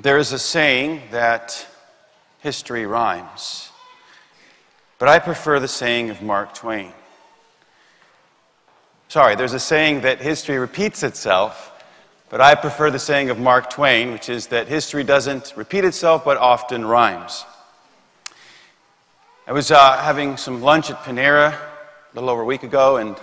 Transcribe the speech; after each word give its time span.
There 0.00 0.18
is 0.18 0.32
a 0.32 0.38
saying 0.38 1.02
that 1.10 1.66
history 2.40 2.86
rhymes, 2.86 3.70
but 4.98 5.08
I 5.08 5.18
prefer 5.18 5.60
the 5.60 5.68
saying 5.68 6.10
of 6.10 6.22
Mark 6.22 6.54
Twain. 6.54 6.92
Sorry, 9.08 9.36
there's 9.36 9.52
a 9.52 9.60
saying 9.60 10.00
that 10.00 10.22
history 10.22 10.58
repeats 10.58 11.02
itself, 11.02 11.84
but 12.30 12.40
I 12.40 12.54
prefer 12.54 12.90
the 12.90 12.98
saying 12.98 13.28
of 13.28 13.38
Mark 13.38 13.68
Twain, 13.68 14.12
which 14.12 14.30
is 14.30 14.46
that 14.46 14.66
history 14.66 15.04
doesn't 15.04 15.52
repeat 15.56 15.84
itself 15.84 16.24
but 16.24 16.38
often 16.38 16.86
rhymes. 16.86 17.44
I 19.46 19.52
was 19.52 19.70
uh, 19.70 19.98
having 19.98 20.38
some 20.38 20.62
lunch 20.62 20.90
at 20.90 20.96
Panera 21.02 21.52
a 21.52 22.14
little 22.14 22.30
over 22.30 22.40
a 22.40 22.46
week 22.46 22.62
ago, 22.62 22.96
and 22.96 23.14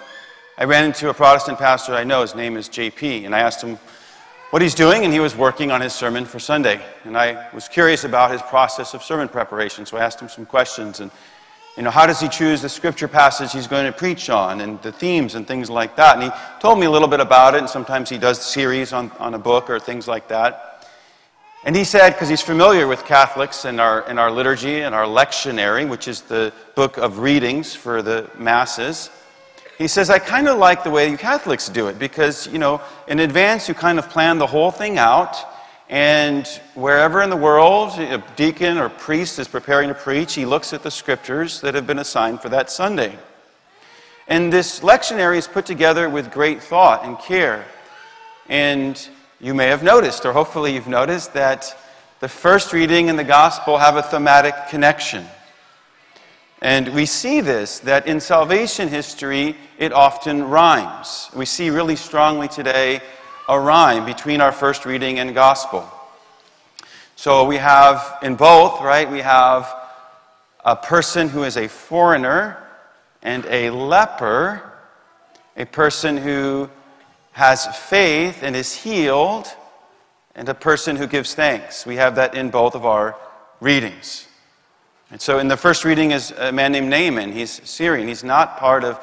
I 0.60 0.66
ran 0.66 0.86
into 0.86 1.10
a 1.10 1.14
Protestant 1.16 1.58
pastor 1.58 1.94
I 1.96 2.04
know. 2.04 2.22
His 2.22 2.36
name 2.36 2.56
is 2.56 2.70
JP, 2.70 3.26
and 3.26 3.34
I 3.34 3.40
asked 3.40 3.64
him, 3.64 3.80
what 4.52 4.64
he's 4.64 4.74
doing, 4.74 5.04
and 5.04 5.14
he 5.14 5.20
was 5.20 5.36
working 5.36 5.72
on 5.72 5.80
his 5.80 5.94
sermon 5.94 6.26
for 6.26 6.40
Sunday. 6.40 6.82
And 7.04 7.16
I 7.16 7.48
was 7.54 7.68
curious 7.68 8.04
about 8.04 8.32
his 8.32 8.42
process 8.42 8.94
of 8.94 9.04
sermon 9.04 9.28
preparation, 9.28 9.86
so 9.86 9.98
I 9.98 10.04
asked 10.04 10.20
him 10.20 10.30
some 10.30 10.46
questions. 10.46 11.02
And, 11.02 11.12
you 11.78 11.84
know, 11.84 11.92
how 11.92 12.08
does 12.08 12.20
he 12.20 12.28
choose 12.28 12.62
the 12.62 12.70
scripture 12.70 13.08
passage 13.08 13.52
he's 13.52 13.68
going 13.68 13.86
to 13.86 13.92
preach 13.92 14.30
on, 14.30 14.62
and 14.62 14.82
the 14.82 14.92
themes 14.92 15.36
and 15.36 15.48
things 15.48 15.70
like 15.70 15.96
that? 15.98 16.16
And 16.16 16.24
he 16.24 16.30
told 16.60 16.80
me 16.80 16.88
a 16.88 16.92
little 16.92 17.08
bit 17.08 17.20
about 17.20 17.54
it, 17.54 17.60
and 17.60 17.70
sometimes 17.70 18.10
he 18.10 18.18
does 18.18 18.42
series 18.42 18.92
on, 18.92 19.12
on 19.20 19.36
a 19.36 19.40
book 19.40 19.70
or 19.70 19.80
things 19.80 20.08
like 20.08 20.28
that. 20.30 20.66
And 21.64 21.76
he 21.76 21.84
said, 21.84 22.14
because 22.14 22.30
he's 22.30 22.42
familiar 22.42 22.88
with 22.88 23.06
Catholics 23.06 23.66
and 23.66 23.80
our, 23.80 24.08
and 24.08 24.18
our 24.18 24.32
liturgy 24.32 24.82
and 24.82 24.96
our 24.96 25.06
lectionary, 25.06 25.88
which 25.88 26.08
is 26.08 26.22
the 26.22 26.54
book 26.74 26.98
of 26.98 27.20
readings 27.20 27.76
for 27.76 28.02
the 28.02 28.30
masses, 28.38 29.12
he 29.80 29.88
says, 29.88 30.10
I 30.10 30.20
kind 30.20 30.50
of 30.50 30.58
like 30.58 30.84
the 30.84 30.92
way 30.92 31.10
you 31.10 31.18
Catholics 31.18 31.70
do 31.70 31.88
it 31.88 31.98
because, 31.98 32.48
you 32.48 32.60
know, 32.60 32.82
in 33.08 33.22
advance 33.22 33.70
you 33.70 33.74
kind 33.74 33.98
of 33.98 34.10
plan 34.10 34.38
the 34.38 34.46
whole 34.46 34.72
thing 34.72 34.98
out, 34.98 35.38
and 35.90 36.46
wherever 36.76 37.22
in 37.22 37.30
the 37.30 37.38
world 37.38 37.98
a 37.98 38.22
deacon 38.36 38.78
or 38.78 38.90
priest 38.90 39.40
is 39.40 39.48
preparing 39.48 39.88
to 39.88 39.96
preach, 39.96 40.36
he 40.36 40.46
looks 40.46 40.74
at 40.74 40.84
the 40.84 40.92
scriptures 40.92 41.62
that 41.62 41.76
have 41.76 41.88
been 41.88 42.00
assigned 42.00 42.42
for 42.42 42.50
that 42.50 42.70
Sunday. 42.70 43.18
And 44.28 44.52
this 44.52 44.82
lectionary 44.82 45.38
is 45.38 45.48
put 45.48 45.66
together 45.66 46.10
with 46.10 46.30
great 46.30 46.62
thought 46.62 47.06
and 47.06 47.18
care. 47.18 47.66
And 48.50 49.10
you 49.40 49.54
may 49.54 49.68
have 49.68 49.82
noticed, 49.82 50.26
or 50.26 50.34
hopefully 50.34 50.74
you've 50.74 50.90
noticed, 50.90 51.34
that 51.34 51.76
the 52.20 52.28
first 52.28 52.74
reading 52.74 53.10
and 53.10 53.18
the 53.18 53.24
gospel 53.24 53.78
have 53.78 53.96
a 53.96 54.04
thematic 54.04 54.54
connection. 54.70 55.26
And 56.62 56.94
we 56.94 57.06
see 57.06 57.42
this, 57.42 57.80
that 57.80 58.08
in 58.08 58.20
salvation 58.20 58.90
history, 58.90 59.56
it 59.78 59.94
often 59.94 60.44
rhymes. 60.44 61.30
We 61.36 61.46
see 61.46 61.70
really 61.70 61.96
strongly 61.96 62.48
today 62.48 63.02
a 63.48 63.60
rhyme 63.60 64.06
between 64.06 64.42
our 64.42 64.52
first 64.52 64.86
reading 64.86 65.20
and 65.20 65.34
gospel. 65.34 65.90
So 67.16 67.46
we 67.46 67.58
have 67.58 68.18
in 68.22 68.36
both, 68.36 68.80
right, 68.82 69.10
we 69.10 69.20
have 69.22 69.74
a 70.64 70.76
person 70.76 71.30
who 71.30 71.44
is 71.44 71.58
a 71.58 71.68
foreigner 71.68 72.58
and 73.22 73.46
a 73.48 73.72
leper, 73.72 74.62
a 75.58 75.66
person 75.66 76.16
who 76.16 76.70
has 77.32 77.66
faith 77.90 78.44
and 78.44 78.56
is 78.56 78.74
healed, 78.74 79.48
and 80.36 80.48
a 80.48 80.54
person 80.54 80.96
who 80.96 81.08
gives 81.08 81.36
thanks. 81.36 81.86
We 81.86 81.98
have 81.98 82.16
that 82.16 82.36
in 82.36 82.50
both 82.50 82.76
of 82.76 82.86
our 82.86 83.18
readings. 83.60 84.29
And 85.12 85.20
so 85.20 85.40
in 85.40 85.48
the 85.48 85.58
first 85.58 85.86
reading 85.86 86.12
is 86.12 86.32
a 86.32 86.52
man 86.52 86.72
named 86.72 86.90
Naaman. 86.90 87.32
He's 87.32 87.68
Syrian. 87.68 88.08
He's 88.08 88.24
not 88.24 88.58
part 88.58 88.84
of 88.84 89.00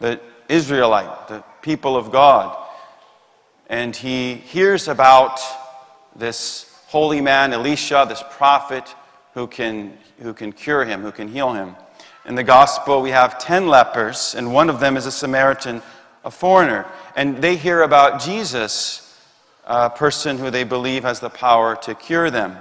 the 0.00 0.20
Israelite, 0.48 1.28
the 1.28 1.42
people 1.62 1.96
of 1.96 2.12
God. 2.12 2.56
And 3.68 3.94
he 3.94 4.34
hears 4.34 4.86
about 4.86 5.40
this 6.14 6.72
holy 6.86 7.20
man, 7.20 7.52
Elisha, 7.52 8.06
this 8.08 8.22
prophet, 8.30 8.94
who 9.34 9.46
can, 9.46 9.98
who 10.20 10.32
can 10.32 10.52
cure 10.52 10.84
him, 10.84 11.02
who 11.02 11.12
can 11.12 11.28
heal 11.28 11.52
him. 11.52 11.74
In 12.24 12.34
the 12.34 12.44
gospel, 12.44 13.02
we 13.02 13.10
have 13.10 13.38
10 13.38 13.68
lepers, 13.68 14.34
and 14.34 14.52
one 14.52 14.70
of 14.70 14.80
them 14.80 14.96
is 14.96 15.06
a 15.06 15.12
Samaritan, 15.12 15.82
a 16.24 16.30
foreigner. 16.30 16.86
And 17.16 17.38
they 17.38 17.56
hear 17.56 17.82
about 17.82 18.20
Jesus, 18.20 19.18
a 19.66 19.90
person 19.90 20.38
who 20.38 20.50
they 20.50 20.64
believe 20.64 21.02
has 21.02 21.20
the 21.20 21.30
power 21.30 21.76
to 21.82 21.94
cure 21.94 22.30
them. 22.30 22.56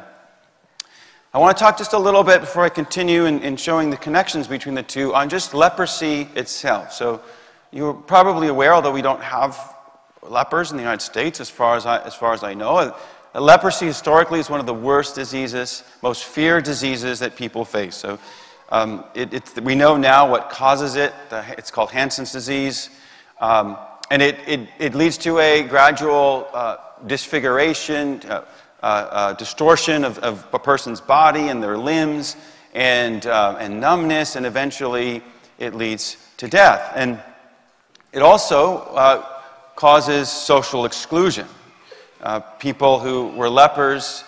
I 1.34 1.40
want 1.40 1.58
to 1.58 1.62
talk 1.62 1.78
just 1.78 1.92
a 1.92 2.00
little 2.00 2.24
bit 2.24 2.40
before 2.40 2.64
I 2.64 2.70
continue 2.70 3.26
in, 3.26 3.42
in, 3.42 3.58
showing 3.58 3.90
the 3.90 3.98
connections 3.98 4.48
between 4.48 4.76
the 4.76 4.84
two 4.84 5.14
on 5.14 5.28
just 5.28 5.54
leprosy 5.54 6.22
itself. 6.36 6.94
So, 6.94 7.22
you're 7.72 7.94
probably 7.94 8.48
aware, 8.48 8.74
although 8.74 8.94
we 8.94 9.02
don't 9.02 9.22
have 9.22 9.76
lepers 10.22 10.72
in 10.72 10.78
the 10.78 10.84
United 10.84 11.04
States 11.04 11.42
as 11.42 11.50
far 11.50 11.76
as 11.76 11.86
I, 11.86 12.02
as 12.04 12.16
far 12.16 12.34
as 12.34 12.44
I 12.44 12.54
know, 12.54 12.78
uh, 12.78 12.98
leprosy 13.42 13.88
historically 13.88 14.40
is 14.40 14.50
one 14.50 14.62
of 14.62 14.66
the 14.66 14.74
worst 14.74 15.16
diseases, 15.16 15.84
most 16.02 16.24
feared 16.24 16.64
diseases 16.64 17.20
that 17.20 17.36
people 17.36 17.66
face. 17.66 17.96
So, 17.96 18.18
um, 18.70 19.04
it, 19.14 19.52
we 19.62 19.76
know 19.76 19.98
now 19.98 20.32
what 20.32 20.50
causes 20.50 20.96
it. 20.96 21.14
It's 21.58 21.72
called 21.72 21.92
Hansen's 21.92 22.32
disease. 22.32 22.90
Um, 23.42 23.78
and 24.10 24.22
it, 24.22 24.40
it, 24.48 24.70
it, 24.80 24.96
leads 24.96 25.18
to 25.20 25.40
a 25.40 25.64
gradual 25.64 26.48
uh, 26.54 26.78
disfiguration. 27.06 28.22
Uh, 28.28 28.46
uh, 28.84 28.86
uh, 28.86 29.34
distortion 29.34 30.04
of, 30.04 30.20
of, 30.20 30.46
a 30.54 30.60
person's 30.60 31.02
body 31.02 31.48
and 31.48 31.64
their 31.64 31.78
limbs 31.78 32.36
and, 32.76 33.26
uh, 33.26 33.58
and 33.60 33.82
numbness, 33.82 34.36
and 34.36 34.46
eventually 34.46 35.24
it 35.58 35.74
leads 35.74 36.18
to 36.38 36.48
death. 36.48 36.94
And 36.96 37.20
it 38.14 38.22
also 38.22 38.78
uh, 38.78 39.26
causes 39.76 40.30
social 40.30 40.86
exclusion. 40.86 41.48
People 42.60 43.00
who 43.00 43.30
were 43.30 43.50
lepers, 43.50 44.24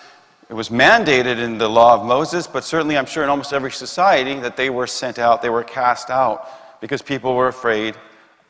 it 0.48 0.54
was 0.54 0.68
mandated 0.68 1.38
in 1.38 1.58
the 1.58 1.68
law 1.68 1.94
of 1.94 2.04
Moses, 2.04 2.48
but 2.48 2.64
certainly 2.64 2.96
I'm 2.96 3.06
sure 3.06 3.22
in 3.22 3.28
almost 3.28 3.52
every 3.52 3.70
society 3.70 4.40
that 4.40 4.56
they 4.56 4.68
were 4.68 4.86
sent 4.88 5.20
out, 5.20 5.42
they 5.42 5.50
were 5.50 5.62
cast 5.62 6.10
out 6.10 6.48
because 6.80 7.02
people 7.02 7.36
were 7.36 7.48
afraid 7.48 7.94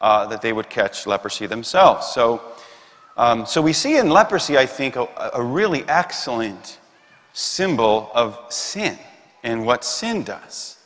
uh, 0.01 0.27
that 0.27 0.41
they 0.41 0.53
would 0.53 0.71
catch 0.71 1.07
leprosy 1.07 1.47
themselves. 1.47 2.07
So 2.07 2.41
um, 3.21 3.45
so 3.45 3.61
we 3.61 3.75
see 3.75 3.99
in 3.99 4.09
leprosy, 4.09 4.57
I 4.57 4.65
think, 4.65 4.97
a, 4.97 5.07
a 5.35 5.43
really 5.43 5.85
excellent 5.87 6.79
symbol 7.35 8.11
of 8.15 8.39
sin 8.49 8.99
and 9.43 9.67
what 9.67 9.85
sin 9.85 10.23
does. 10.23 10.79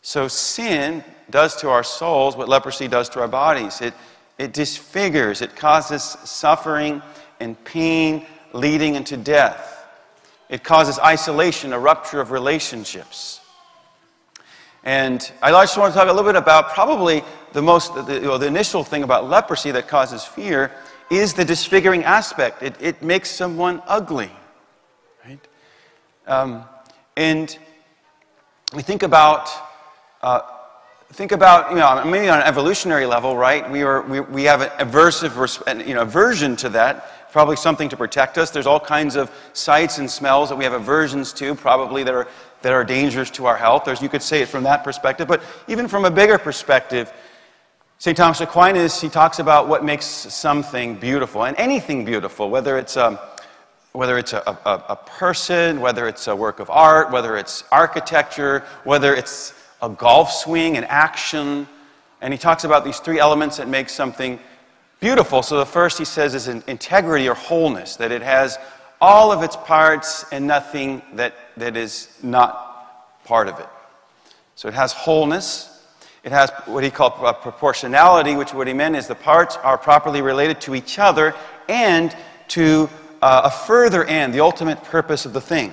So 0.00 0.26
sin 0.26 1.04
does 1.28 1.54
to 1.56 1.68
our 1.68 1.84
souls 1.84 2.34
what 2.34 2.48
leprosy 2.48 2.88
does 2.88 3.10
to 3.10 3.20
our 3.20 3.28
bodies. 3.28 3.82
It, 3.82 3.92
it 4.38 4.54
disfigures, 4.54 5.42
it 5.42 5.54
causes 5.54 6.02
suffering 6.02 7.02
and 7.40 7.62
pain 7.64 8.24
leading 8.54 8.94
into 8.94 9.18
death. 9.18 9.86
It 10.48 10.64
causes 10.64 10.98
isolation, 10.98 11.74
a 11.74 11.78
rupture 11.78 12.22
of 12.22 12.30
relationships. 12.30 13.42
And 14.82 15.30
I 15.42 15.50
just 15.50 15.76
want 15.76 15.92
to 15.92 15.98
talk 15.98 16.08
a 16.08 16.10
little 16.10 16.32
bit 16.32 16.36
about 16.36 16.70
probably 16.70 17.22
the 17.52 17.60
most, 17.60 17.94
the, 18.06 18.14
you 18.14 18.20
know, 18.22 18.38
the 18.38 18.46
initial 18.46 18.82
thing 18.82 19.02
about 19.02 19.28
leprosy 19.28 19.72
that 19.72 19.88
causes 19.88 20.24
fear 20.24 20.72
is 21.10 21.34
the 21.34 21.44
disfiguring 21.44 22.04
aspect. 22.04 22.62
It, 22.62 22.74
it 22.80 23.02
makes 23.02 23.30
someone 23.30 23.82
ugly, 23.86 24.30
right? 25.24 25.40
Um, 26.26 26.64
and 27.16 27.58
we 28.74 28.82
think 28.82 29.02
about, 29.02 29.50
uh, 30.22 30.42
think 31.12 31.32
about, 31.32 31.70
you 31.72 31.78
know, 31.78 32.04
maybe 32.04 32.28
on 32.28 32.38
an 32.38 32.46
evolutionary 32.46 33.06
level, 33.06 33.36
right? 33.36 33.68
We, 33.68 33.82
are, 33.82 34.02
we, 34.02 34.20
we 34.20 34.44
have 34.44 34.62
an 34.62 34.68
aversive, 34.78 35.86
you 35.86 35.94
know, 35.94 36.02
aversion 36.02 36.54
to 36.56 36.68
that, 36.70 37.32
probably 37.32 37.56
something 37.56 37.88
to 37.88 37.96
protect 37.96 38.38
us. 38.38 38.50
There's 38.50 38.66
all 38.66 38.80
kinds 38.80 39.16
of 39.16 39.30
sights 39.52 39.98
and 39.98 40.08
smells 40.08 40.48
that 40.48 40.56
we 40.56 40.64
have 40.64 40.72
aversions 40.72 41.32
to, 41.34 41.56
probably 41.56 42.04
that 42.04 42.14
are, 42.14 42.28
that 42.62 42.72
are 42.72 42.84
dangerous 42.84 43.30
to 43.30 43.46
our 43.46 43.56
health. 43.56 43.84
There's, 43.84 44.00
you 44.00 44.08
could 44.08 44.22
say 44.22 44.42
it 44.42 44.48
from 44.48 44.62
that 44.62 44.84
perspective, 44.84 45.26
but 45.26 45.42
even 45.66 45.88
from 45.88 46.04
a 46.04 46.10
bigger 46.10 46.38
perspective, 46.38 47.12
St. 48.00 48.16
Thomas 48.16 48.40
Aquinas, 48.40 48.98
he 48.98 49.10
talks 49.10 49.40
about 49.40 49.68
what 49.68 49.84
makes 49.84 50.06
something 50.06 50.94
beautiful, 50.94 51.44
and 51.44 51.54
anything 51.58 52.02
beautiful, 52.06 52.48
whether 52.48 52.78
it's 52.78 52.96
a, 52.96 53.20
whether 53.92 54.16
it's 54.16 54.32
a, 54.32 54.38
a, 54.38 54.84
a, 54.88 54.96
person, 54.96 55.82
whether 55.82 56.08
it's 56.08 56.26
a 56.26 56.34
work 56.34 56.60
of 56.60 56.70
art, 56.70 57.10
whether 57.10 57.36
it's 57.36 57.62
architecture, 57.70 58.64
whether 58.84 59.14
it's 59.14 59.52
a 59.82 59.90
golf 59.90 60.32
swing, 60.32 60.78
an 60.78 60.84
action. 60.84 61.68
And 62.22 62.32
he 62.32 62.38
talks 62.38 62.64
about 62.64 62.86
these 62.86 63.00
three 63.00 63.18
elements 63.18 63.58
that 63.58 63.68
make 63.68 63.90
something 63.90 64.40
beautiful. 65.00 65.42
So 65.42 65.58
the 65.58 65.66
first 65.66 65.98
he 65.98 66.06
says 66.06 66.34
is 66.34 66.48
integrity 66.48 67.28
or 67.28 67.34
wholeness, 67.34 67.96
that 67.96 68.12
it 68.12 68.22
has 68.22 68.58
all 68.98 69.30
of 69.30 69.42
its 69.42 69.56
parts 69.56 70.24
and 70.32 70.46
nothing 70.46 71.02
that, 71.16 71.34
that 71.58 71.76
is 71.76 72.08
not 72.22 73.26
part 73.26 73.46
of 73.46 73.60
it. 73.60 73.68
So 74.54 74.68
it 74.68 74.74
has 74.74 74.94
wholeness, 74.94 75.79
it 76.22 76.32
has 76.32 76.50
what 76.66 76.84
he 76.84 76.90
called 76.90 77.14
proportionality, 77.40 78.36
which 78.36 78.52
what 78.52 78.66
he 78.66 78.74
meant 78.74 78.96
is 78.96 79.06
the 79.06 79.14
parts 79.14 79.56
are 79.56 79.78
properly 79.78 80.20
related 80.20 80.60
to 80.62 80.74
each 80.74 80.98
other 80.98 81.34
and 81.68 82.14
to 82.48 82.90
uh, 83.22 83.42
a 83.44 83.50
further 83.50 84.04
end, 84.04 84.34
the 84.34 84.40
ultimate 84.40 84.82
purpose 84.84 85.24
of 85.24 85.32
the 85.32 85.40
thing. 85.40 85.72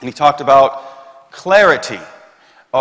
And 0.00 0.08
he 0.08 0.12
talked 0.12 0.40
about 0.40 1.30
clarity. 1.32 1.98
Uh, 2.72 2.76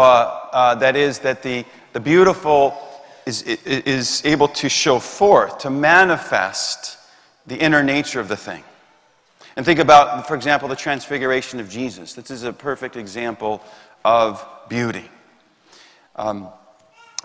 uh, 0.54 0.76
that 0.76 0.96
is, 0.96 1.20
that 1.20 1.44
the, 1.44 1.66
the 1.94 2.00
beautiful 2.00 2.78
is, 3.26 3.42
is 3.44 4.22
able 4.26 4.48
to 4.48 4.70
show 4.70 5.00
forth, 5.00 5.60
to 5.60 5.70
manifest 5.70 6.98
the 7.48 7.58
inner 7.58 7.84
nature 7.84 8.20
of 8.20 8.28
the 8.28 8.38
thing. 8.38 8.64
And 9.56 9.66
think 9.66 9.80
about, 9.80 10.28
for 10.28 10.36
example, 10.36 10.70
the 10.70 10.76
transfiguration 10.76 11.60
of 11.60 11.70
Jesus. 11.70 12.14
This 12.14 12.32
is 12.32 12.44
a 12.44 12.54
perfect 12.54 12.96
example 12.96 13.62
of 14.06 14.46
beauty. 14.70 15.10
Um, 16.16 16.50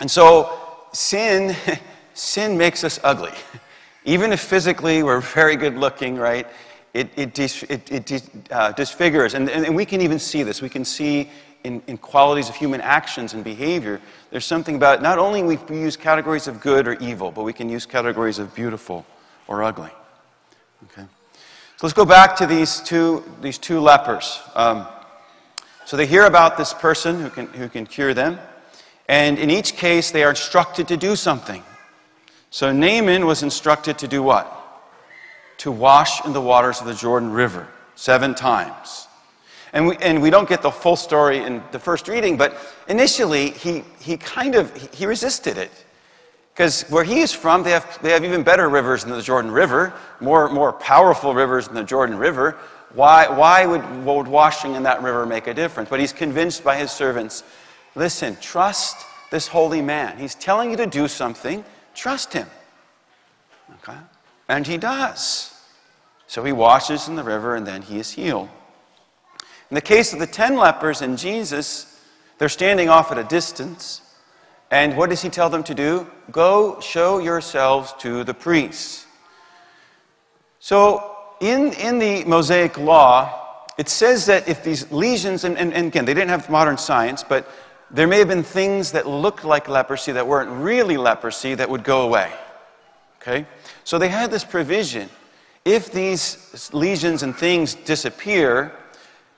and 0.01 0.11
so, 0.11 0.59
sin, 0.93 1.57
sin 2.15 2.57
makes 2.57 2.85
us 2.85 3.01
ugly. 3.03 3.33
Even 4.05 4.33
if 4.33 4.41
physically 4.41 5.03
we're 5.03 5.21
very 5.21 5.57
good 5.57 5.77
looking, 5.77 6.17
right? 6.17 6.47
It, 6.95 7.11
it, 7.17 7.35
dis, 7.35 7.63
it, 7.65 7.91
it 7.91 8.23
uh, 8.51 8.73
disfigures. 8.73 9.35
And, 9.35 9.51
and, 9.51 9.67
and, 9.67 9.77
we 9.77 9.85
can 9.85 10.01
even 10.01 10.19
see 10.19 10.43
this. 10.43 10.63
We 10.63 10.69
can 10.69 10.85
see 10.85 11.29
in, 11.65 11.83
in 11.89 11.99
qualities 11.99 12.49
of 12.49 12.55
human 12.55 12.81
actions 12.81 13.35
and 13.35 13.43
behavior. 13.43 14.01
There's 14.31 14.47
something 14.47 14.77
about 14.77 15.03
not 15.03 15.19
only 15.19 15.43
we 15.43 15.59
use 15.79 15.97
categories 15.97 16.47
of 16.47 16.61
good 16.61 16.87
or 16.87 16.95
evil, 16.95 17.33
but 17.33 17.43
we 17.43 17.53
can 17.53 17.69
use 17.69 17.85
categories 17.85 18.39
of 18.39 18.55
beautiful 18.55 19.05
or 19.49 19.63
ugly. 19.63 19.91
Okay? 20.85 21.07
So 21.77 21.87
let's 21.87 21.93
go 21.93 22.07
back 22.07 22.37
to 22.37 22.47
these 22.47 22.81
two, 22.81 23.23
these 23.43 23.59
two 23.59 23.81
lepers. 23.81 24.41
Um, 24.55 24.87
so 25.85 25.97
they 25.97 26.07
hear 26.07 26.25
about 26.25 26.57
this 26.57 26.73
person 26.73 27.21
who 27.21 27.29
can, 27.29 27.47
who 27.49 27.69
can 27.69 27.85
cure 27.85 28.15
them. 28.15 28.39
And 29.09 29.39
in 29.39 29.51
each 29.51 29.75
case, 29.75 30.11
they 30.11 30.25
are 30.25 30.31
instructed 30.31 30.89
to 30.89 30.97
do 30.97 31.17
something. 31.17 31.63
So 32.51 32.73
Naaman 32.73 33.27
was 33.27 33.43
instructed 33.43 33.99
to 33.99 34.09
do 34.09 34.23
what? 34.23 34.53
To 35.59 35.71
wash 35.71 36.25
in 36.25 36.33
the 36.33 36.41
waters 36.41 36.81
of 36.81 36.87
the 36.87 36.95
Jordan 36.95 37.31
River 37.31 37.69
seven 37.95 38.35
times. 38.35 39.09
And 39.73 39.89
we, 39.89 39.97
and 39.97 40.23
we 40.23 40.31
don't 40.31 40.49
get 40.49 40.63
the 40.63 40.71
full 40.71 40.97
story 40.97 41.39
in 41.39 41.63
the 41.71 41.79
first 41.79 42.09
reading, 42.09 42.37
but 42.37 42.57
initially 42.89 43.51
he, 43.51 43.85
he 44.01 44.17
kind 44.17 44.55
of 44.55 44.75
he 44.95 45.07
resisted 45.07 45.59
it. 45.59 45.71
Because 46.55 46.85
where 46.89 47.05
he 47.05 47.21
is 47.21 47.33
from, 47.33 47.63
they 47.63 47.73
have, 47.73 48.01
they 48.01 48.13
have 48.13 48.25
even 48.25 48.43
better 48.43 48.71
rivers 48.71 49.05
than 49.05 49.13
the 49.13 49.21
Jordan 49.21 49.51
River, 49.51 49.93
more, 50.21 50.49
more 50.49 50.73
powerful 50.73 51.35
rivers 51.35 51.67
than 51.67 51.75
the 51.75 51.85
Jordan 51.85 52.17
River. 52.17 52.57
Why, 52.95 53.29
why 53.29 53.67
would, 53.67 54.05
would 54.07 54.27
washing 54.27 54.75
in 54.75 54.83
that 54.85 55.03
river 55.03 55.27
make 55.27 55.49
a 55.49 55.53
difference? 55.53 55.91
But 55.91 56.01
he's 56.01 56.15
convinced 56.15 56.65
by 56.65 56.79
his 56.79 56.91
servants 56.91 57.45
listen, 57.97 58.37
trust 58.41 59.05
this 59.31 59.49
holy 59.49 59.83
man. 59.83 60.19
He's 60.19 60.35
telling 60.35 60.71
you 60.71 60.77
to 60.77 60.87
do 60.87 61.09
something, 61.09 61.65
trust 61.95 62.33
him. 62.33 62.47
Okay? 63.83 63.99
And 64.49 64.67
he 64.67 64.77
does. 64.77 65.53
So 66.29 66.45
he 66.45 66.53
washes 66.53 67.09
in 67.09 67.17
the 67.17 67.25
river 67.25 67.57
and 67.57 67.67
then 67.67 67.83
he 67.83 67.99
is 67.99 68.13
healed. 68.13 68.49
In 69.71 69.75
the 69.75 69.81
case 69.81 70.13
of 70.13 70.21
the 70.21 70.27
ten 70.27 70.57
lepers 70.57 71.03
and 71.03 71.19
Jesus, 71.19 72.01
they're 72.39 72.49
standing 72.49 72.89
off 72.89 73.11
at 73.11 73.19
a 73.19 73.25
distance. 73.25 74.03
And 74.71 74.97
what 74.97 75.11
does 75.11 75.23
he 75.23 75.29
tell 75.29 75.49
them 75.49 75.63
to 75.65 75.75
do? 75.75 76.07
Go 76.31 76.81
show 76.81 77.19
yourselves 77.19 77.95
to 77.99 78.25
the 78.25 78.35
priests. 78.35 79.07
So, 80.59 81.13
in, 81.41 81.73
in 81.75 81.99
the 81.99 82.25
Mosaic 82.25 82.77
law, 82.79 83.65
it 83.79 83.89
says 83.89 84.27
that 84.27 84.49
if 84.49 84.65
these 84.65 84.91
lesions, 84.91 85.45
and, 85.45 85.57
and, 85.59 85.73
and, 85.73 85.89
again, 85.89 86.05
they 86.05 86.15
didn't 86.15 86.31
have 86.31 86.49
modern 86.51 86.79
science, 86.79 87.23
but 87.23 87.49
there 87.91 88.07
may 88.07 88.19
have 88.19 88.29
been 88.29 88.43
things 88.43 88.93
that 88.93 89.07
looked 89.07 89.45
like 89.45 89.69
leprosy 89.69 90.13
that 90.13 90.27
weren't 90.27 90.51
really 90.51 90.97
leprosy 90.97 91.55
that 91.55 91.69
would 91.71 91.85
go 91.85 92.03
away. 92.03 92.33
Okay? 93.21 93.47
So 93.85 93.99
they 93.99 94.09
had 94.09 94.31
this 94.31 94.45
provision. 94.45 95.09
If 95.65 95.93
these 95.93 96.71
lesions 96.73 97.23
and 97.23 97.35
things 97.35 97.75
disappear, 97.75 98.73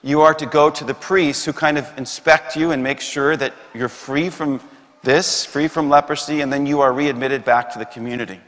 you 0.02 0.20
are 0.20 0.34
to 0.34 0.46
go 0.46 0.70
to 0.70 0.84
the 0.84 0.94
priests 0.94 1.44
who 1.44 1.52
kind 1.52 1.78
of 1.78 1.90
inspect 1.96 2.56
you 2.56 2.70
and 2.70 2.82
make 2.82 3.00
sure 3.00 3.36
that 3.36 3.54
you're 3.74 3.88
free 3.88 4.30
from 4.30 4.60
this, 5.02 5.44
free 5.44 5.68
from 5.68 5.88
leprosy, 5.88 6.40
and 6.40 6.52
then 6.52 6.66
you 6.66 6.80
are 6.80 6.92
readmitted 6.92 7.44
back 7.44 7.72
to 7.72 7.78
the 7.78 7.84
community. 7.84 8.40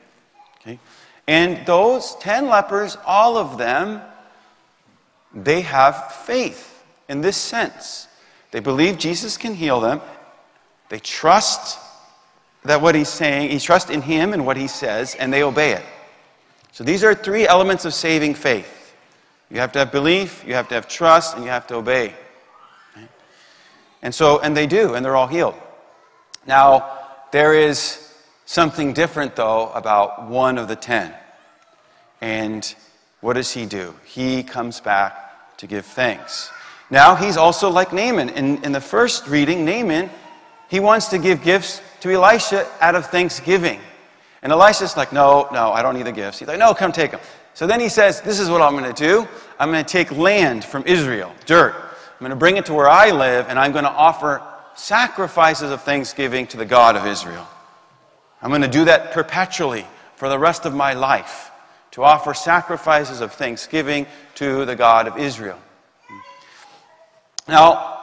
Okay? 0.61 0.79
And 1.27 1.65
those 1.67 2.17
10 2.17 2.49
lepers, 2.49 2.97
all 3.07 3.37
of 3.37 3.59
them, 3.59 4.03
they 5.35 5.61
have 5.63 6.13
faith 6.13 6.85
in 7.09 7.21
this 7.21 7.37
sense. 7.37 8.09
They 8.51 8.61
believe 8.61 8.99
Jesus 8.99 9.37
can 9.37 9.55
heal 9.55 9.81
them. 9.81 10.01
They 10.89 10.99
trust 10.99 11.79
that 12.65 12.83
what 12.83 12.95
he's 12.95 13.09
saying, 13.09 13.51
he 13.51 13.59
trusts 13.59 13.91
in 13.91 14.03
him 14.03 14.33
and 14.33 14.45
what 14.45 14.57
he 14.57 14.67
says, 14.67 15.15
and 15.15 15.33
they 15.33 15.43
obey 15.43 15.73
it. 15.73 15.85
So 16.73 16.85
these 16.85 17.03
are 17.05 17.15
three 17.15 17.47
elements 17.47 17.85
of 17.85 17.95
saving 17.95 18.35
faith. 18.35 18.95
You 19.51 19.61
have 19.61 19.73
to 19.73 19.81
have 19.81 19.93
belief, 19.93 20.45
you 20.47 20.55
have 20.55 20.69
to 20.69 20.75
have 20.75 20.87
trust, 20.89 21.37
and 21.37 21.45
you 21.45 21.51
have 21.51 21.67
to 21.69 21.77
obey. 21.77 22.15
And 24.03 24.15
so, 24.15 24.41
and 24.41 24.57
they 24.57 24.67
do, 24.67 24.95
and 24.95 25.05
they're 25.05 25.17
all 25.17 25.27
healed. 25.27 25.55
Now, 26.47 26.99
there 27.33 27.55
is 27.55 28.15
something 28.47 28.93
different, 28.93 29.37
though, 29.37 29.71
about 29.73 30.29
one 30.29 30.59
of 30.59 30.69
the 30.69 30.77
ten. 30.77 31.15
And 32.21 32.75
what 33.21 33.35
does 33.35 33.53
he 33.53 33.67
do? 33.67 33.95
He 34.05 34.43
comes 34.43 34.81
back 34.81 35.57
to 35.59 35.67
give 35.67 35.85
thanks. 35.85 36.51
Now, 36.91 37.15
he's 37.15 37.37
also 37.37 37.71
like 37.71 37.93
Naaman. 37.93 38.31
In, 38.31 38.65
in 38.65 38.73
the 38.73 38.81
first 38.81 39.29
reading, 39.29 39.65
Naaman, 39.65 40.11
he 40.69 40.81
wants 40.81 41.09
to 41.09 41.19
give 41.19 41.43
gifts 41.43 41.81
to 42.01 42.11
Elisha 42.11 42.69
out 42.81 42.95
of 42.95 43.07
thanksgiving. 43.07 43.81
And 44.43 44.53
Elisha's 44.53 44.97
like, 44.97 45.13
no, 45.13 45.49
no, 45.53 45.73
I 45.73 45.83
don't 45.83 45.95
need 45.95 46.07
the 46.07 46.13
gifts. 46.13 46.39
He's 46.39 46.49
like, 46.49 46.59
no, 46.59 46.75
come 46.75 46.93
take 46.93 47.11
them. 47.11 47.21
So 47.55 47.67
then 47.67 47.81
he 47.81 47.89
says, 47.89 48.21
this 48.23 48.41
is 48.41 48.49
what 48.49 48.63
I'm 48.63 48.77
going 48.77 48.93
to 48.93 49.05
do. 49.05 49.29
I'm 49.59 49.71
going 49.71 49.85
to 49.85 49.91
take 49.91 50.11
land 50.13 50.65
from 50.65 50.85
Israel, 50.87 51.33
dirt. 51.47 51.75
I'm 51.75 52.19
going 52.21 52.31
to 52.31 52.37
bring 52.37 52.57
it 52.57 52.67
to 52.67 52.75
where 52.75 52.89
I 52.89 53.11
live, 53.11 53.47
and 53.49 53.59
I'm 53.59 53.73
going 53.73 53.85
to 53.85 53.91
offer 53.91 54.43
sacrifices 54.75 55.71
of 55.71 55.83
thanksgiving 55.83 56.47
to 56.49 56.57
the 56.57 56.65
God 56.65 56.97
of 56.97 57.07
Israel. 57.07 57.47
I'm 58.43 58.51
going 58.51 58.63
to 58.63 58.69
do 58.69 58.87
that 58.87 59.13
perpetually 59.13 59.87
for 60.17 60.29
the 60.29 60.39
rest 60.39 60.65
of 60.65 60.75
my 60.75 60.95
life, 60.95 61.51
to 61.93 62.03
offer 62.03 62.33
sacrifices 62.35 63.21
of 63.21 63.33
thanksgiving 63.33 64.07
to 64.37 64.65
the 64.65 64.77
God 64.77 65.07
of 65.07 65.19
Israel. 65.19 65.59
Now, 67.51 67.99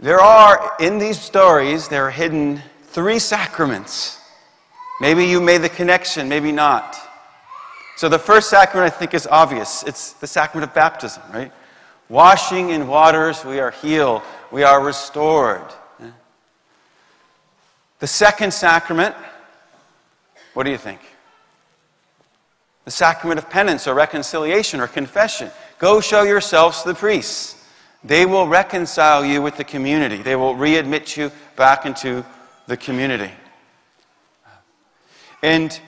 there 0.00 0.20
are, 0.20 0.72
in 0.80 0.98
these 0.98 1.20
stories, 1.20 1.86
there 1.86 2.08
are 2.08 2.10
hidden 2.10 2.60
three 2.82 3.20
sacraments. 3.20 4.18
Maybe 5.00 5.24
you 5.24 5.40
made 5.40 5.58
the 5.58 5.68
connection, 5.68 6.28
maybe 6.28 6.50
not. 6.50 6.96
So 7.96 8.08
the 8.08 8.18
first 8.18 8.50
sacrament, 8.50 8.92
I 8.92 8.96
think, 8.98 9.14
is 9.14 9.28
obvious. 9.28 9.84
It's 9.84 10.14
the 10.14 10.26
sacrament 10.26 10.68
of 10.68 10.74
baptism, 10.74 11.22
right? 11.32 11.52
Washing 12.08 12.70
in 12.70 12.88
waters, 12.88 13.44
we 13.44 13.60
are 13.60 13.70
healed, 13.70 14.22
we 14.50 14.64
are 14.64 14.82
restored. 14.82 15.62
The 18.00 18.08
second 18.08 18.52
sacrament, 18.52 19.14
what 20.54 20.64
do 20.64 20.70
you 20.70 20.78
think? 20.78 21.00
The 22.84 22.90
sacrament 22.90 23.38
of 23.38 23.48
penance 23.48 23.86
or 23.86 23.94
reconciliation 23.94 24.80
or 24.80 24.88
confession. 24.88 25.52
Go 25.78 26.00
show 26.00 26.24
yourselves 26.24 26.82
to 26.82 26.88
the 26.88 26.94
priests. 26.96 27.55
They 28.06 28.24
will 28.24 28.46
reconcile 28.46 29.24
you 29.24 29.42
with 29.42 29.56
the 29.56 29.64
community, 29.64 30.22
they 30.22 30.36
will 30.36 30.54
readmit 30.54 31.16
you 31.16 31.32
back 31.56 31.86
into 31.86 32.24
the 32.66 32.76
community. 32.76 33.32
And, 35.42 35.78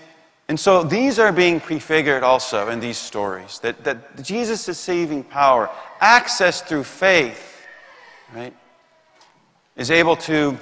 and 0.49 0.59
so 0.59 0.83
these 0.83 1.19
are 1.19 1.33
being 1.33 1.61
prefigured 1.61 2.23
also 2.23 2.69
in 2.69 2.81
these 2.81 2.99
stories 2.99 3.59
that, 3.61 3.83
that 3.85 4.23
Jesus' 4.23 4.79
saving 4.79 5.25
power, 5.25 5.71
access 6.01 6.63
through 6.63 6.85
faith, 6.85 7.67
right, 8.35 8.55
is 9.77 9.91
able 9.91 10.17
to, 10.17 10.59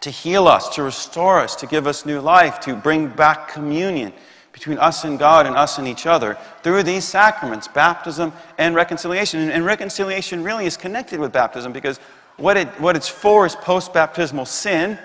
to 0.00 0.10
heal 0.10 0.48
us, 0.48 0.68
to 0.70 0.82
restore 0.82 1.40
us, 1.40 1.54
to 1.56 1.66
give 1.66 1.86
us 1.86 2.06
new 2.06 2.20
life, 2.20 2.58
to 2.60 2.74
bring 2.74 3.08
back 3.08 3.48
communion 3.48 4.12
between 4.52 4.78
us 4.78 5.04
and 5.04 5.18
God 5.18 5.46
and 5.46 5.56
us 5.56 5.78
and 5.78 5.86
each 5.86 6.06
other 6.06 6.36
through 6.62 6.82
these 6.82 7.04
sacraments, 7.04 7.68
baptism 7.68 8.32
and 8.58 8.74
reconciliation. 8.74 9.40
And, 9.40 9.52
and 9.52 9.64
reconciliation 9.64 10.42
really 10.42 10.66
is 10.66 10.76
connected 10.76 11.20
with 11.20 11.32
baptism 11.32 11.72
because 11.72 11.98
what, 12.36 12.56
it, 12.56 12.68
what 12.80 12.96
it's 12.96 13.08
for 13.08 13.46
is 13.46 13.54
post 13.54 13.92
baptismal 13.92 14.46
sin 14.46 14.98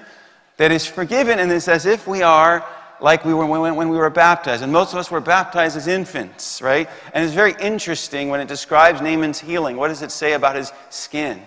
that 0.58 0.72
is 0.72 0.86
forgiven, 0.86 1.40
and 1.40 1.52
it's 1.52 1.68
as 1.68 1.86
if 1.86 2.08
we 2.08 2.24
are 2.24 2.66
like 3.02 3.26
we 3.26 3.34
were 3.34 3.46
when, 3.46 3.76
when 3.76 3.90
we 3.90 3.98
were 3.98 4.10
baptized. 4.10 4.64
And 4.64 4.72
most 4.72 4.94
of 4.94 5.00
us 5.00 5.12
were 5.12 5.20
baptized 5.20 5.76
as 5.76 5.88
infants, 5.88 6.62
right? 6.62 6.90
And 7.14 7.26
it's 7.26 7.34
very 7.34 7.54
interesting 7.60 8.30
when 8.30 8.40
it 8.40 8.48
describes 8.48 9.02
Naaman's 9.02 9.40
healing. 9.40 9.76
What 9.76 9.90
does 9.90 10.02
it 10.02 10.12
say 10.12 10.34
about 10.34 10.56
his 10.56 10.72
skin? 10.90 11.42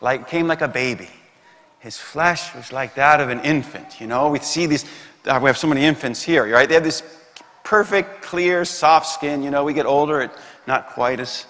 Like, 0.00 0.28
came 0.28 0.46
like 0.46 0.62
a 0.62 0.68
baby. 0.68 1.10
His 1.80 1.98
flesh 1.98 2.54
was 2.54 2.72
like 2.72 2.94
that 2.94 3.20
of 3.20 3.30
an 3.30 3.40
infant, 3.40 4.00
you 4.00 4.06
know? 4.06 4.30
We 4.30 4.38
see 4.38 4.66
these 4.66 4.84
uh, 5.26 5.38
we 5.42 5.48
have 5.48 5.58
so 5.58 5.66
many 5.66 5.84
infants 5.84 6.22
here, 6.22 6.50
right? 6.52 6.68
They 6.68 6.74
have 6.74 6.84
this 6.84 7.02
perfect, 7.62 8.22
clear, 8.22 8.64
soft 8.64 9.06
skin. 9.06 9.42
You 9.42 9.50
know, 9.50 9.64
we 9.64 9.72
get 9.72 9.86
older, 9.86 10.20
it's 10.20 10.38
not 10.66 10.90
quite 10.90 11.20
as 11.20 11.46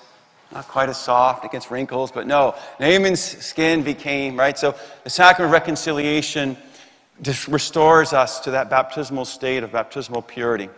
not 0.52 0.68
quite 0.68 0.88
as 0.88 1.00
soft. 1.00 1.44
It 1.44 1.50
gets 1.50 1.70
wrinkles, 1.70 2.12
but 2.12 2.26
no. 2.26 2.54
Naaman's 2.78 3.20
skin 3.20 3.82
became, 3.82 4.38
right? 4.38 4.56
So 4.56 4.76
the 5.02 5.10
sacrament 5.10 5.52
of 5.52 5.52
reconciliation 5.52 6.56
just 7.22 7.48
restores 7.48 8.12
us 8.12 8.40
to 8.40 8.52
that 8.52 8.70
baptismal 8.70 9.24
state 9.24 9.62
of 9.64 9.72
baptismal 9.72 10.22
purity. 10.22 10.68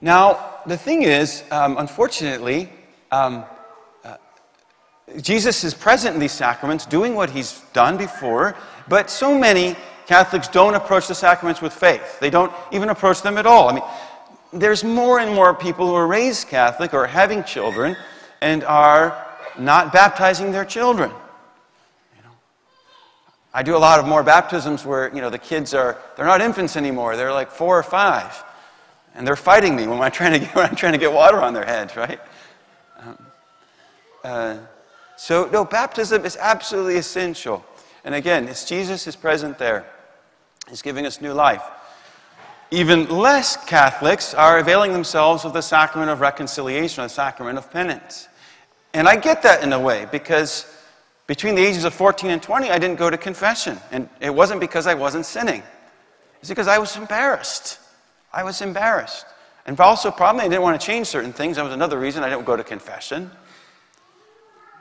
Now, 0.00 0.60
the 0.66 0.76
thing 0.76 1.02
is, 1.02 1.44
um, 1.50 1.76
unfortunately, 1.78 2.70
um, 3.10 3.44
uh, 4.04 4.16
Jesus 5.20 5.64
is 5.64 5.74
present 5.74 6.14
in 6.14 6.20
these 6.20 6.32
sacraments, 6.32 6.86
doing 6.86 7.14
what 7.14 7.30
he's 7.30 7.60
done 7.72 7.96
before, 7.96 8.56
but 8.88 9.10
so 9.10 9.38
many 9.38 9.76
Catholics 10.06 10.48
don't 10.48 10.74
approach 10.74 11.08
the 11.08 11.14
sacraments 11.14 11.62
with 11.62 11.72
faith. 11.72 12.20
They 12.20 12.30
don't 12.30 12.52
even 12.72 12.90
approach 12.90 13.22
them 13.22 13.38
at 13.38 13.46
all. 13.46 13.68
I 13.70 13.74
mean, 13.74 13.84
there's 14.52 14.84
more 14.84 15.18
and 15.18 15.34
more 15.34 15.54
people 15.54 15.88
who 15.88 15.94
are 15.94 16.06
raised 16.06 16.48
Catholic 16.48 16.94
or 16.94 17.06
having 17.06 17.42
children 17.44 17.96
and 18.40 18.62
are 18.64 19.26
not 19.58 19.92
baptizing 19.92 20.52
their 20.52 20.64
children. 20.64 21.10
You 21.10 22.22
know, 22.22 22.30
I 23.52 23.62
do 23.62 23.76
a 23.76 23.78
lot 23.78 23.98
of 23.98 24.06
more 24.06 24.22
baptisms 24.22 24.84
where 24.84 25.12
you 25.14 25.20
know 25.20 25.30
the 25.30 25.38
kids 25.38 25.74
are 25.74 25.98
they're 26.16 26.26
not 26.26 26.40
infants 26.40 26.76
anymore. 26.76 27.16
They're 27.16 27.32
like 27.32 27.50
four 27.50 27.78
or 27.78 27.82
five, 27.82 28.44
and 29.14 29.26
they're 29.26 29.36
fighting 29.36 29.74
me 29.74 29.86
when 29.86 30.00
I'm 30.00 30.12
trying 30.12 30.34
to 30.34 30.38
get, 30.40 30.54
when 30.54 30.66
I'm 30.66 30.76
trying 30.76 30.92
to 30.92 30.98
get 30.98 31.12
water 31.12 31.40
on 31.40 31.54
their 31.54 31.64
heads, 31.64 31.96
right? 31.96 32.20
Um, 33.00 33.18
uh, 34.22 34.56
so 35.16 35.48
no, 35.52 35.64
baptism 35.64 36.24
is 36.24 36.36
absolutely 36.36 36.96
essential. 36.96 37.64
And 38.04 38.14
again, 38.14 38.48
it's 38.48 38.68
Jesus 38.68 39.06
is 39.06 39.16
present 39.16 39.58
there. 39.58 39.86
He's 40.68 40.82
giving 40.82 41.06
us 41.06 41.20
new 41.20 41.32
life. 41.32 41.62
Even 42.70 43.08
less 43.08 43.56
Catholics 43.66 44.34
are 44.34 44.58
availing 44.58 44.92
themselves 44.92 45.44
of 45.44 45.52
the 45.52 45.60
sacrament 45.60 46.10
of 46.10 46.20
reconciliation, 46.20 47.04
the 47.04 47.08
sacrament 47.08 47.58
of 47.58 47.70
penance. 47.70 48.28
And 48.92 49.08
I 49.08 49.16
get 49.16 49.42
that 49.42 49.62
in 49.62 49.72
a 49.72 49.78
way 49.80 50.06
because 50.10 50.66
between 51.26 51.54
the 51.54 51.64
ages 51.64 51.84
of 51.84 51.94
14 51.94 52.30
and 52.30 52.42
20, 52.42 52.70
I 52.70 52.78
didn't 52.78 52.98
go 52.98 53.10
to 53.10 53.18
confession. 53.18 53.78
And 53.90 54.08
it 54.20 54.34
wasn't 54.34 54.60
because 54.60 54.86
I 54.86 54.94
wasn't 54.94 55.26
sinning, 55.26 55.62
it's 56.40 56.48
because 56.48 56.68
I 56.68 56.78
was 56.78 56.96
embarrassed. 56.96 57.78
I 58.32 58.42
was 58.42 58.60
embarrassed. 58.60 59.26
And 59.66 59.78
also, 59.80 60.10
probably, 60.10 60.42
I 60.42 60.48
didn't 60.48 60.62
want 60.62 60.78
to 60.78 60.86
change 60.86 61.06
certain 61.06 61.32
things. 61.32 61.56
That 61.56 61.62
was 61.62 61.72
another 61.72 61.98
reason 61.98 62.22
I 62.22 62.28
didn't 62.28 62.44
go 62.44 62.56
to 62.56 62.64
confession. 62.64 63.30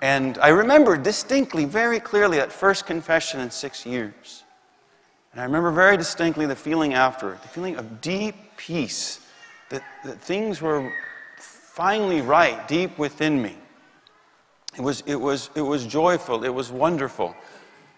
And 0.01 0.37
I 0.39 0.49
remember 0.49 0.97
distinctly, 0.97 1.63
very 1.63 1.99
clearly, 1.99 2.37
that 2.37 2.51
first 2.51 2.85
confession 2.85 3.39
in 3.39 3.49
six 3.49 3.85
years. 3.85 4.42
And 5.33 5.41
I 5.41 5.43
remember 5.43 5.71
very 5.71 5.97
distinctly 5.97 6.45
the 6.45 6.55
feeling 6.55 6.93
after 6.93 7.37
the 7.41 7.47
feeling 7.49 7.75
of 7.75 8.01
deep 8.01 8.35
peace, 8.55 9.19
that, 9.69 9.83
that 10.05 10.21
things 10.21 10.61
were 10.61 10.93
finally 11.37 12.21
right 12.21 12.67
deep 12.67 12.97
within 12.97 13.41
me. 13.41 13.57
It 14.77 14.81
was, 14.81 15.03
it, 15.05 15.15
was, 15.15 15.49
it 15.55 15.61
was 15.61 15.85
joyful, 15.85 16.43
it 16.43 16.53
was 16.53 16.71
wonderful. 16.71 17.35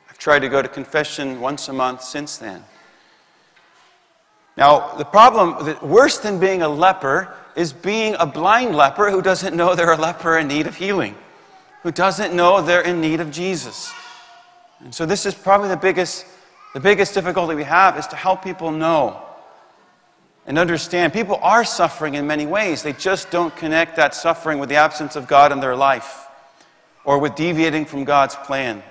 I've 0.10 0.18
tried 0.18 0.40
to 0.40 0.50
go 0.50 0.62
to 0.62 0.68
confession 0.68 1.40
once 1.40 1.68
a 1.68 1.74
month 1.74 2.02
since 2.02 2.38
then. 2.38 2.64
Now, 4.58 4.96
the 4.96 5.04
problem, 5.04 5.78
worse 5.82 6.18
than 6.18 6.40
being 6.40 6.62
a 6.62 6.70
leper, 6.70 7.34
is 7.58 7.74
being 7.74 8.16
a 8.20 8.26
blind 8.26 8.76
leper 8.76 9.12
who 9.12 9.22
doesn't 9.22 9.56
know 9.56 9.76
they're 9.76 9.92
a 9.92 9.98
leper 9.98 10.38
in 10.38 10.48
need 10.48 10.68
of 10.68 10.76
healing 10.76 11.16
who 11.86 11.92
doesn't 11.92 12.34
know 12.34 12.64
they're 12.64 12.82
in 12.82 13.00
need 13.00 13.20
of 13.20 13.30
Jesus. 13.30 13.94
And 14.80 14.94
so 14.94 15.06
this 15.06 15.28
is 15.28 15.36
probably 15.36 15.70
the 15.70 15.78
biggest, 15.78 16.26
the 16.76 16.82
biggest 16.82 17.14
difficulty 17.14 17.56
we 17.56 17.64
have 17.64 17.98
is 17.98 18.06
to 18.08 18.18
help 18.18 18.44
people 18.44 18.70
know 18.70 19.24
and 20.46 20.60
understand. 20.60 21.14
People 21.14 21.40
are 21.42 21.64
suffering 21.64 22.16
in 22.16 22.28
many 22.28 22.46
ways. 22.46 22.84
They 22.84 22.92
just 22.92 23.32
don't 23.32 23.56
connect 23.56 23.96
that 23.96 24.14
suffering 24.14 24.60
with 24.60 24.68
the 24.68 24.76
absence 24.76 25.16
of 25.16 25.26
God 25.26 25.54
in 25.54 25.62
their 25.62 25.78
life 25.78 26.28
or 27.06 27.18
with 27.18 27.34
deviating 27.36 27.86
from 27.86 28.04
God's 28.04 28.36
plan. 28.36 28.84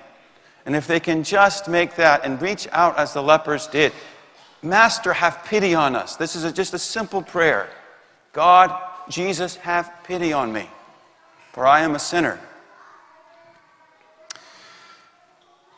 And 0.64 0.74
if 0.74 0.86
they 0.86 0.98
can 0.98 1.24
just 1.24 1.68
make 1.68 1.96
that 1.96 2.24
and 2.24 2.40
reach 2.40 2.66
out 2.72 2.98
as 2.98 3.12
the 3.12 3.22
lepers 3.22 3.66
did, 3.66 3.92
Master, 4.62 5.12
have 5.12 5.44
pity 5.44 5.74
on 5.74 5.94
us. 5.94 6.16
This 6.16 6.36
is 6.36 6.44
a, 6.44 6.52
just 6.52 6.72
a 6.72 6.78
simple 6.78 7.20
prayer. 7.20 7.68
God, 8.32 8.74
Jesus, 9.10 9.56
have 9.56 9.92
pity 10.04 10.32
on 10.32 10.54
me, 10.54 10.70
for 11.52 11.66
I 11.66 11.80
am 11.80 11.94
a 11.94 11.98
sinner. 11.98 12.40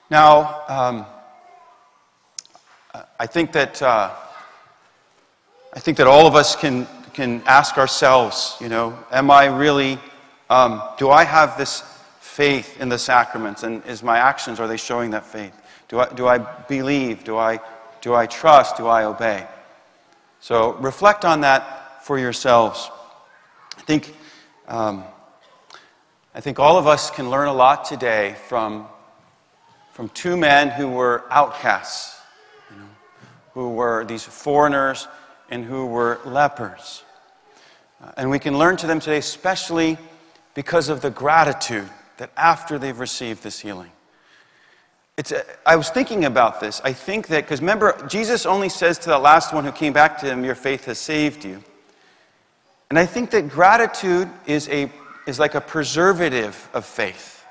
Now, 0.09 0.63
um, 0.69 1.07
I 3.19 3.27
think 3.27 3.53
that 3.53 3.83
uh, 3.83 4.11
I 5.75 5.81
think 5.81 5.97
that 5.99 6.07
all 6.07 6.27
of 6.27 6.35
us 6.35 6.57
can 6.57 6.87
can 7.13 7.43
ask 7.47 7.79
ourselves, 7.79 8.57
you 8.61 8.69
know, 8.69 8.99
am 9.11 9.31
I 9.31 9.47
really? 9.47 9.99
Um, 10.49 10.83
do 10.99 11.11
I 11.11 11.25
have 11.25 11.59
this 11.59 11.83
faith 12.21 12.81
in 12.81 12.89
the 12.89 12.99
sacraments, 12.99 13.63
and 13.63 13.85
is 13.87 14.03
my 14.03 14.19
actions 14.19 14.61
are 14.61 14.69
they 14.69 14.77
showing 14.77 15.11
that 15.11 15.27
faith? 15.27 15.55
Do 15.89 16.01
I 16.01 16.09
do 16.15 16.27
I 16.27 16.39
believe? 16.39 17.25
Do 17.25 17.37
I 17.37 17.61
do 18.01 18.15
I 18.15 18.27
trust? 18.27 18.77
Do 18.77 18.87
I 18.87 19.05
obey? 19.05 19.47
So 20.41 20.75
reflect 20.75 21.25
on 21.25 21.41
that 21.41 22.05
for 22.05 22.19
yourselves. 22.19 22.91
I 23.79 23.83
think. 23.83 24.15
Um, 24.69 25.05
I 26.37 26.41
think 26.41 26.59
all 26.59 26.77
of 26.77 26.87
us 26.87 27.11
can 27.11 27.31
learn 27.31 27.49
a 27.49 27.53
lot 27.55 27.87
today 27.87 28.37
from 28.47 28.87
from 29.97 30.11
two 30.11 30.37
men 30.37 30.69
who 30.69 30.87
were 30.87 31.25
outcasts, 31.31 32.16
who 33.57 33.71
were 33.71 34.05
these 34.05 34.23
foreigners 34.23 35.09
and 35.49 35.65
who 35.65 35.87
were 35.87 36.21
lepers. 36.27 37.03
Uh, 38.03 38.13
and 38.19 38.29
we 38.29 38.39
can 38.39 38.59
learn 38.59 38.77
to 38.77 38.87
them 38.87 39.01
today, 39.01 39.17
especially 39.17 39.97
because 40.53 40.91
of 40.91 41.01
the 41.01 41.09
gratitude 41.09 41.89
that 42.19 42.29
after 42.37 42.79
they've 42.79 43.01
received 43.01 43.43
this 43.43 43.59
healing. 43.59 43.91
It's 45.17 45.33
a, 45.33 45.43
I 45.65 45.77
was 45.77 45.89
thinking 45.89 46.27
about 46.27 46.61
this. 46.61 46.83
I 46.85 46.93
think 46.93 47.29
that, 47.29 47.45
because 47.45 47.61
remember, 47.61 47.97
Jesus 48.07 48.45
only 48.45 48.69
says 48.69 48.99
to 48.99 49.09
the 49.09 49.19
last 49.19 49.55
one 49.55 49.65
who 49.65 49.73
came 49.73 49.95
back 49.95 50.19
to 50.19 50.27
him, 50.27 50.45
Your 50.45 50.55
faith 50.55 50.85
has 50.85 50.99
saved 50.99 51.43
you. 51.43 51.65
And 52.91 52.99
I 52.99 53.07
think 53.07 53.31
that 53.31 53.49
gratitude 53.49 54.29
is, 54.45 54.69
a, 54.69 54.93
is 55.27 55.39
like 55.39 55.55
a 55.55 55.63
preservative 55.63 56.69
of 56.75 56.85
faith. 56.85 57.43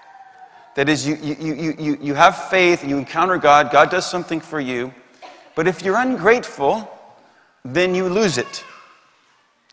That 0.75 0.87
is, 0.87 1.07
you, 1.07 1.15
you, 1.15 1.75
you, 1.79 1.97
you 1.99 2.13
have 2.13 2.49
faith, 2.49 2.85
you 2.85 2.99
encounter 2.99 3.37
God, 3.37 3.71
God 3.71 3.89
does 3.89 4.05
something 4.05 4.39
for 4.39 4.59
you. 4.59 4.93
But 5.55 5.67
if 5.67 5.81
you're 5.83 5.97
ungrateful, 5.97 6.91
then 7.63 7.95
you 7.95 8.07
lose 8.09 8.37
it. 8.37 8.63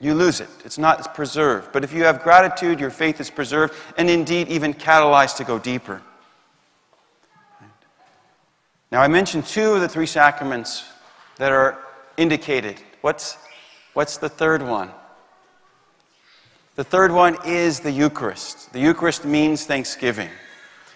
You 0.00 0.14
lose 0.14 0.40
it. 0.40 0.48
It's 0.64 0.78
not 0.78 1.14
preserved. 1.14 1.72
But 1.72 1.84
if 1.84 1.92
you 1.92 2.04
have 2.04 2.22
gratitude, 2.22 2.80
your 2.80 2.90
faith 2.90 3.20
is 3.20 3.30
preserved, 3.30 3.74
and 3.96 4.08
indeed 4.08 4.48
even 4.48 4.74
catalyzed 4.74 5.36
to 5.36 5.44
go 5.44 5.58
deeper. 5.58 6.02
Now, 8.90 9.00
I 9.00 9.08
mentioned 9.08 9.46
two 9.46 9.74
of 9.74 9.80
the 9.80 9.88
three 9.88 10.06
sacraments 10.06 10.84
that 11.36 11.52
are 11.52 11.78
indicated. 12.16 12.80
What's, 13.00 13.38
what's 13.94 14.18
the 14.18 14.28
third 14.28 14.62
one? 14.62 14.90
The 16.74 16.84
third 16.84 17.12
one 17.12 17.36
is 17.46 17.80
the 17.80 17.90
Eucharist. 17.90 18.72
The 18.72 18.80
Eucharist 18.80 19.24
means 19.24 19.64
thanksgiving. 19.66 20.30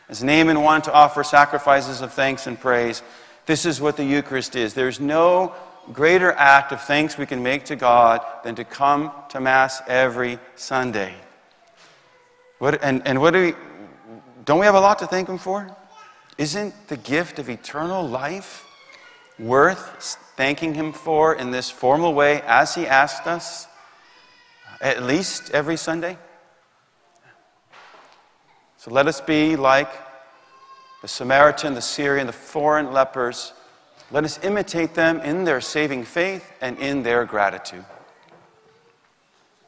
As 0.08 0.22
Naaman 0.22 0.62
wanted 0.62 0.84
to 0.84 0.92
offer 0.92 1.22
sacrifices 1.22 2.00
of 2.00 2.12
thanks 2.12 2.46
and 2.46 2.58
praise, 2.58 3.02
this 3.46 3.64
is 3.64 3.80
what 3.80 3.96
the 3.96 4.04
Eucharist 4.04 4.56
is. 4.56 4.74
There's 4.74 5.00
no 5.00 5.54
greater 5.92 6.32
act 6.32 6.72
of 6.72 6.80
thanks 6.82 7.16
we 7.16 7.26
can 7.26 7.42
make 7.42 7.64
to 7.66 7.76
God 7.76 8.20
than 8.42 8.56
to 8.56 8.64
come 8.64 9.12
to 9.30 9.40
Mass 9.40 9.80
every 9.86 10.38
Sunday. 10.56 11.14
What, 12.58 12.82
and, 12.82 13.06
and 13.06 13.20
what 13.20 13.32
do 13.32 13.42
we, 13.42 13.54
don't 14.44 14.58
we 14.58 14.66
have 14.66 14.74
a 14.74 14.80
lot 14.80 14.98
to 14.98 15.06
thank 15.06 15.28
Him 15.28 15.38
for? 15.38 15.74
Isn't 16.38 16.88
the 16.88 16.96
gift 16.96 17.38
of 17.38 17.48
eternal 17.48 18.06
life 18.06 18.64
worth 19.38 20.18
thanking 20.36 20.74
Him 20.74 20.92
for 20.92 21.34
in 21.34 21.50
this 21.50 21.70
formal 21.70 22.14
way 22.14 22.42
as 22.42 22.74
He 22.74 22.86
asked 22.86 23.26
us, 23.26 23.68
at 24.80 25.02
least 25.02 25.52
every 25.52 25.76
Sunday? 25.76 26.18
So 28.76 28.90
let 28.90 29.06
us 29.06 29.20
be 29.20 29.56
like 29.56 29.90
the 31.02 31.08
Samaritan, 31.08 31.74
the 31.74 31.82
Syrian, 31.82 32.26
the 32.26 32.32
foreign 32.32 32.92
lepers. 32.92 33.52
Let 34.10 34.24
us 34.24 34.38
imitate 34.42 34.94
them 34.94 35.20
in 35.20 35.44
their 35.44 35.60
saving 35.60 36.04
faith 36.04 36.50
and 36.60 36.78
in 36.78 37.02
their 37.02 37.24
gratitude. 37.24 37.84